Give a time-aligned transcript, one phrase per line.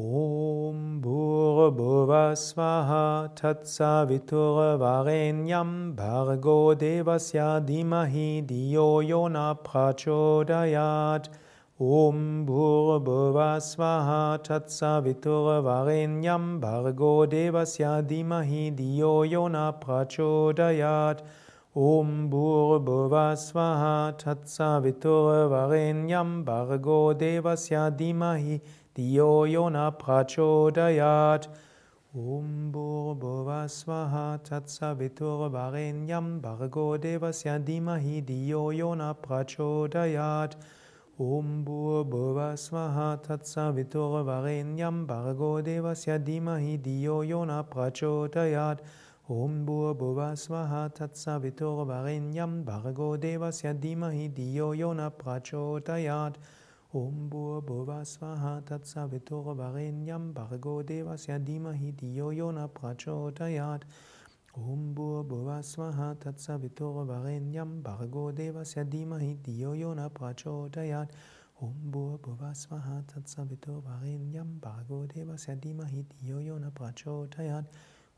[0.00, 11.28] Om Bhurabhuvasvaha Tatsaviturvarenyam Bhargo Devasya Dhimahi Diyo Yona Prachodayat.
[11.80, 21.22] Om Bhurabhuvasvaha Tatsaviturvarenyam Bhargo Devasya Dhimahi Diyo Yona Prachodayat
[21.78, 28.60] Om Bhurabhuvasvaha Tatsaviturvarenyam Bhargo Devasya Dhimahi
[28.96, 31.46] Diyo Yona Prachodayat.
[32.16, 40.56] Om Bhurabhuvasvaha Tatsaviturvarenyam Bhargo Devasya Dhimahi Diyo Yona Prachodayat.
[41.20, 48.80] Om Bhurabhuvasvaha Tatsaviturvarenyam Bhargo Devasya Dhimahi Diyo Yona Prachodayat
[49.30, 56.36] Om Bhurabhuvasvaha Tatsaviturvarenyam Bhargo Devasya Dhimahi Diyo Yona Prachodayat.
[56.94, 63.82] Om Bhurabhuvasvaha Tatsaviturvarenyam Bhargo Devasya Dhimahi Diyo Yona Prachodayat.
[64.56, 71.10] Om Bhurabhuvasvaha Tatsaviturvarenyam Bhargo Devasya Dhimahi Diyo Yona Prachodayat.
[71.60, 77.66] Om Bhurabhuvasvaha Tatsaviturvarenyam Bhargo Devasya Dhimahi Diyo Yona Prachodayat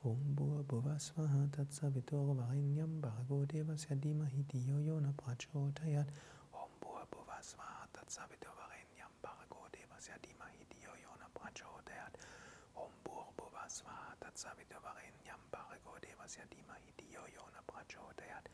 [0.03, 6.09] Om Bhurabhuvasvaha Tatsaviturvarenyam Bhargo Devasya Dhimahi Diyo Yona Prachodayat
[6.57, 12.17] Om Bhurabhuvasvaha Tatsaviturvarenyam Bhargo Devasya Dhimahi Diyo Yona Prachodayat
[12.81, 18.49] Om Bhurabhuvasvaha Tatsaviturvarenyam Bhargo Devasya Dhimahi Diyo Yona Prachodayat